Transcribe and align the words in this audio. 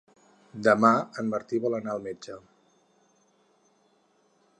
Demà 0.67 0.89
en 1.23 1.29
Martí 1.33 1.59
vol 1.65 1.75
anar 1.79 1.93
al 1.95 2.01
metge. 2.07 2.37